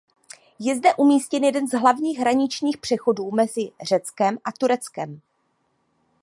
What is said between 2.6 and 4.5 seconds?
přechodů mezi Řeckem